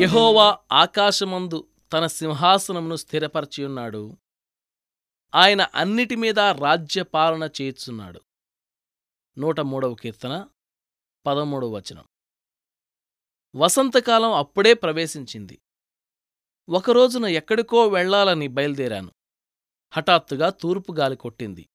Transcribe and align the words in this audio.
యహోవా 0.00 0.58
ఆకాశమందు 0.72 1.68
తన 1.92 2.06
సింహాసనమును 2.06 2.96
స్థిరపరచియున్నాడు. 2.96 4.16
ఆయన 5.34 5.62
అన్నిటి 5.74 6.16
మీద 6.16 6.38
రాజ్యపాలన 6.38 7.50
చేయుచున్నాడు. 7.60 8.20
నూట 9.38 9.60
మూడవ 9.60 9.94
కీర్తన 9.94 10.48
పదమూడవ 11.26 11.68
వచనం. 11.68 12.04
వసంతకాలం 13.56 14.32
అప్పుడే 14.32 14.74
ప్రవేశించింది. 14.74 15.60
ఒకరోజున 16.68 17.26
ఎక్కడికో 17.26 17.88
వెళ్ళాలని 17.88 18.48
బయలుదేరాను. 18.48 19.12
హఠాత్తుగా 19.92 20.50
తూర్పు 20.50 20.92
గాలి 20.92 21.16
కొట్టింది. 21.16 21.68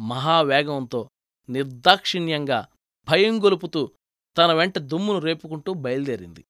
మహావేగంతో 0.00 1.10
నిర్దాక్షిణ్యంగా 1.48 2.68
భయం 3.08 3.44
గొలుపుతూ 3.44 3.92
తన 4.36 4.52
వెంట 4.52 4.78
దుమ్మును 4.78 5.18
రేపుకుంటూ 5.18 5.74
బయలుదేరింది. 5.74 6.44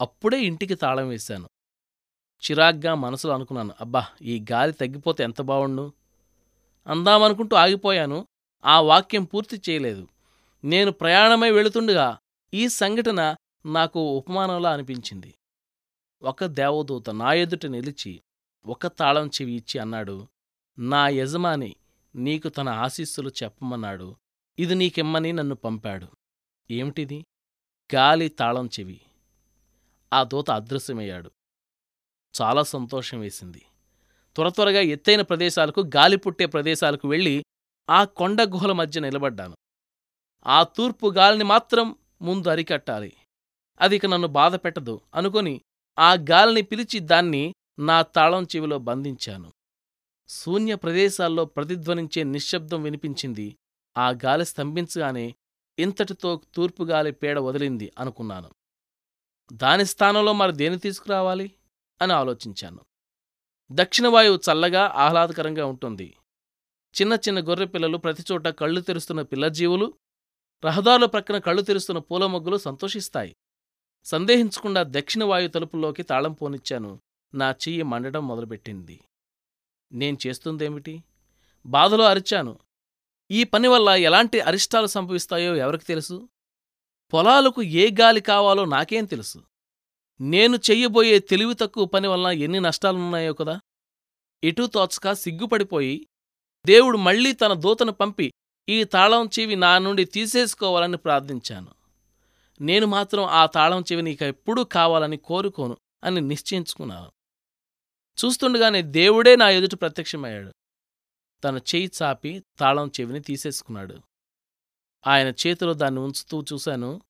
అప్పుడే 0.00 0.42
ఇంటికి 0.42 0.74
తాళం 0.74 1.08
వేశాను. 1.08 1.48
చిరాగ్గా 2.40 2.94
మనసులో 2.94 3.34
అనుకున్నాను 3.34 3.74
అబ్బా 3.80 4.06
ఈ 4.22 4.44
గాలి 4.52 4.72
తగ్గిపోతే 4.72 5.24
ఎంత 5.24 5.42
బావుండు? 5.42 5.92
అందామనుకుంటూ 6.86 7.56
ఆగిపోయాను. 7.56 8.26
ఆ 8.64 8.80
వాక్యం 8.80 9.24
పూర్తి 9.24 9.62
చేయలేదు. 9.70 10.08
నేను 10.64 10.92
ప్రయాణమై 10.92 11.50
వెళుతుండగా 11.50 12.18
ఈ 12.54 12.68
సంఘటన 12.68 13.36
నాకు 13.66 14.16
ఉపమానంలా 14.16 14.72
అనిపించింది. 14.72 15.34
ఒక 16.22 16.44
దేవదూత 16.44 17.10
నా 17.10 17.32
ఎదుట 17.32 17.66
నిలిచి 17.66 18.22
ఒక 18.66 18.86
తాళం 18.86 19.26
చెవి 19.26 19.52
ఇచ్చి 19.52 19.80
అన్నాడు 19.80 20.26
నా 20.78 21.08
యజమాని 21.08 21.76
నీకు 22.14 22.48
తన 22.48 22.68
ఆశీస్సులు 22.68 23.30
చెప్పమన్నాడు. 23.42 24.16
ఇది 24.58 24.74
నీకిమ్మని 24.74 25.32
నన్ను 25.32 25.54
పంపాడు. 25.54 26.06
ఏమిటిది? 26.70 27.24
గాలి 27.94 28.28
తాళం 28.28 28.66
చెవి. 28.66 29.00
ఆ 30.12 30.24
దూత 30.24 30.50
అదృశ్యమయ్యాడు. 30.50 31.30
చాలా 32.42 32.62
సంతోషం 32.62 33.20
వేసింది. 33.20 33.62
త్వర 34.34 34.48
త్వరగా 34.48 34.80
ఎత్తైన 34.80 35.22
ప్రదేశాలకు 35.22 35.80
గాలి 35.80 36.16
పుట్టే 36.16 36.46
ప్రదేశాలకు 36.46 37.08
వెళ్ళి 37.08 37.44
ఆ 37.90 38.04
కొండ 38.04 38.42
గుహల 38.42 38.72
మధ్య 38.72 39.00
నిలబడ్డాను. 39.00 39.56
ఆ 40.46 40.62
తూర్పు 40.62 41.10
గాలిని 41.10 41.44
మాత్రం 41.44 41.94
ముందు 42.22 42.48
అరికట్టాలి. 42.48 43.16
అది 43.80 43.96
ఇక 43.96 44.06
నన్ను 44.06 44.28
బాధ 44.28 44.54
పెట్టదు 44.54 45.00
ఆ 45.98 46.14
గాలిని 46.14 46.62
పిలిచి 46.62 46.98
దాన్ని 46.98 47.54
నా 47.78 48.02
తాళం 48.02 48.46
చెవిలో 48.56 48.78
బంధించాను. 48.78 49.52
శూన్య 50.28 50.74
ప్రదేశాల్లో 50.74 51.44
ప్రతిధ్వనించే 51.44 52.22
నిశ్శబ్దం 52.22 52.82
వినిపించింది. 52.82 53.56
ఆ 53.98 54.10
గాలి 54.10 54.44
స్తంభించగానే 54.44 55.34
ఇంతటితో 55.78 56.40
తూర్పుగాలి 56.54 57.12
పేడ 57.12 57.38
వదిలింది 57.38 57.92
అనుకున్నాను. 57.98 58.50
దాని 59.52 59.86
స్థానంలో 59.86 60.32
మరి 60.32 60.52
దేని 60.52 60.78
తీసుకురావాలి? 60.78 61.52
అని 62.02 62.12
ఆలోచించాను. 62.12 62.80
దక్షిణ 63.72 64.08
వాయువు 64.08 64.36
చల్లగా 64.36 64.86
ఆహ్లాదకరంగా 64.86 65.66
ఉంటుంది. 65.66 66.16
చిన్న 67.00 67.12
చిన్న 67.12 67.40
గొర్రె 67.40 67.66
పిల్లలు 67.66 67.96
ప్రతిచోట 67.96 68.48
కళ్ళు 68.48 68.80
తెరుస్తున్న 68.80 69.22
పిల్లజీవులు 69.22 69.94
రహదారుల 70.64 71.06
ప్రక్కన 71.06 71.38
కళ్ళు 71.38 71.62
తెరుస్తున్న 71.62 71.98
పూల 71.98 72.26
మొగ్గులు 72.26 72.56
సంతోషిస్తాయి. 72.56 73.36
సందేహించకుండా 74.04 74.84
దక్షిణ 74.86 75.24
వాయు 75.24 75.48
తలుపుల్లోకి 75.48 76.02
తాళం 76.02 76.32
పోనిచ్చాను. 76.32 77.00
నా 77.34 77.50
చెయ్యి 77.50 77.82
మండడం 77.82 78.28
మొదలుపెట్టింది. 78.28 79.00
నేను 79.92 80.18
చేస్తుందేమిటి? 80.26 81.02
బాధలో 81.66 82.04
అరిచాను. 82.04 82.58
ఈ 83.30 83.44
పని 83.44 83.68
వల్ల 83.68 83.88
ఎలాంటి 83.88 84.40
అరిష్టాలు 84.40 84.86
సంభవిస్తాయో 84.86 85.56
ఎవరికి 85.56 85.84
తెలుసు? 85.84 86.28
పొలాలకు 87.12 87.62
ఏ 87.62 87.90
గాలి 88.00 88.20
కావాలో 88.20 88.64
నాకేం 88.64 89.04
తెలుసు. 89.04 89.42
నేను 90.20 90.56
చెయ్యబోయే 90.56 91.18
తెలివి 91.18 91.54
తక్కువ 91.54 91.84
పని 91.84 92.08
వలన 92.08 92.30
ఎన్ని 92.32 92.60
నష్టాలున్నాయో 92.60 93.32
కదా. 93.32 93.60
ఎటూ 94.44 94.66
తోచక 94.66 95.12
సిగ్గుపడిపోయి 95.12 96.06
దేవుడు 96.66 96.98
మళ్ళీ 96.98 97.32
తన 97.32 97.52
దూతను 97.52 97.92
పంపి 97.92 98.32
ఈ 98.68 98.84
తాళం 98.84 99.30
చెవి 99.40 99.56
నా 99.56 99.78
నుండి 99.78 100.04
తీసేసుకోవాలని 100.04 100.96
ప్రార్థించాను. 100.96 101.68
నేను 102.60 102.86
మాత్రం 102.86 103.24
ఆ 103.24 103.46
తాళం 103.46 103.80
చెవిని 103.80 104.12
ఇక 104.12 104.22
ఎప్పుడూ 104.22 104.64
కావాలని 104.64 105.16
కోరుకోను 105.16 105.76
అని 106.04 106.20
నిశ్చయించుకున్నాను. 106.20 107.10
చూస్తుండగానే 108.24 108.82
దేవుడే 108.82 109.36
నా 109.36 109.50
ఎదుట 109.50 109.80
ప్రత్యక్షమయ్యాడు. 109.80 110.52
తన 111.44 111.56
చెయ్యి 111.56 111.90
చాపి 112.02 112.44
తాళం 112.58 112.90
చెవిని 113.00 113.20
తీసేసుకున్నాడు. 113.20 114.09
ఆయన 115.06 115.28
చేతిలో 115.28 115.74
దాన్ని 115.74 116.00
ఉంచుతూ 116.00 116.44
చూశాను. 116.52 117.00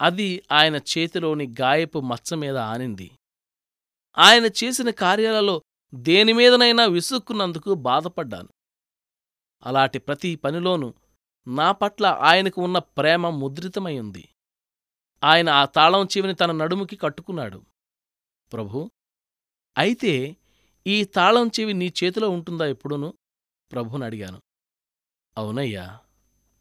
అది 0.00 0.42
ఆయన 0.52 0.76
చేతిలోని 0.76 1.54
గాయపు 1.60 1.98
మచ్చ 1.98 2.34
మీద 2.34 2.56
ఆనింది. 2.56 3.10
ఆయన 4.18 4.44
చేసిన 4.44 4.90
కార్యాలలో 4.90 5.62
దేనిమీదనైనా 5.94 6.84
విసుక్కున్నందుకు 6.84 7.74
బాధపడ్డాను. 7.74 8.48
అలాంటి 9.66 9.98
ప్రతి 9.98 10.36
పనిలోనూ 10.36 10.94
నా 11.48 11.72
పట్ల 11.72 12.06
ఆయనకు 12.06 12.62
ఉన్న 12.62 12.78
ప్రేమ 12.78 13.28
ముద్రితమైంది 13.28 14.28
ఆయన 15.24 15.48
ఆ 15.50 15.64
తాళం 15.64 16.04
చెవిని 16.04 16.34
తన 16.34 16.52
నడుముకి 16.52 16.96
కట్టుకున్నాడు. 16.96 17.62
ప్రభు 18.52 18.90
అయితే 19.78 20.36
ఈ 20.86 21.04
తాళం 21.04 21.50
చెవి 21.60 21.72
నీ 21.72 21.92
చేతిలో 22.04 22.30
ఉంటుందా 22.30 22.66
ఎప్పుడూను? 22.66 23.14
ప్రభుని 23.72 24.04
అడిగాను 24.04 24.42
అవునయ్యా. 25.38 25.98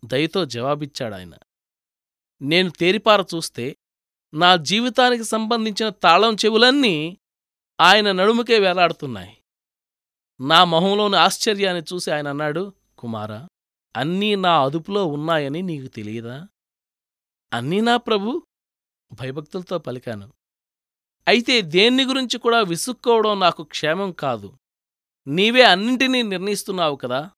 దయతో 0.07 0.45
జవాబిచ్చాడాయన. 0.45 1.34
నేను 2.41 2.69
తేరిపార 2.69 3.22
చూస్తే 3.22 3.75
నా 4.34 4.56
జీవితానికి 4.56 5.23
సంబంధించిన 5.23 5.90
తాళం 5.90 6.35
చెవులన్నీ 6.35 7.18
ఆయన 7.79 8.12
నడుముకే 8.12 8.59
వేలాడుతున్నాయి. 8.59 9.38
నా 10.41 10.63
మొహంలోని 10.63 11.16
ఆశ్చర్యాన్ని 11.16 11.84
చూసి 11.94 12.12
ఆయన 12.12 12.28
అన్నాడు 12.28 12.73
కుమారా 12.97 13.47
అన్నీ 13.96 14.35
నా 14.35 14.63
అదుపులో 14.63 15.06
ఉన్నాయని 15.06 15.62
నీకు 15.62 15.88
తెలియదా? 15.88 16.47
అన్నీ 17.53 17.81
నా 17.81 17.97
ప్రభు? 17.97 18.44
భయభక్తులతో 19.12 19.78
పలికాను. 19.78 20.34
అయితే 21.28 21.62
దేన్ని 21.62 22.06
గురించి 22.06 22.40
కూడా 22.40 22.62
విసుక్కోవడం 22.62 23.40
నాకు 23.40 23.63
క్షేమం 23.63 24.12
కాదు. 24.12 24.57
నీవే 25.28 25.63
అన్నింటినీ 25.63 26.22
నిర్ణయిస్తున్నావు 26.22 26.96
కదా? 26.96 27.31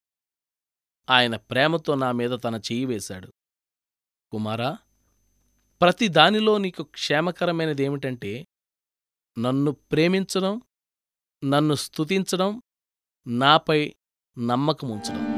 ఆయన 1.10 1.36
ప్రేమతో 1.36 1.96
నా 1.96 2.12
మీద 2.12 2.32
తన 2.32 2.56
చెయ్యి 2.56 2.86
వేశాడు. 2.86 3.34
కుమారా 4.32 4.78
ప్రతి 5.82 6.08
దానిలో 6.08 6.58
నీకు 6.58 6.84
క్షేమకరమైనదేమిటంటే 6.84 8.46
నన్ను 9.40 9.72
ప్రేమించడం 9.72 10.62
నన్ను 11.44 11.76
స్తుతించడం 11.76 12.62
నాపై 13.28 13.96
నమ్మకముంచడం 14.38 15.29